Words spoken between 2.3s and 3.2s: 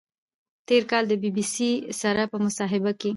په مصاحبه کې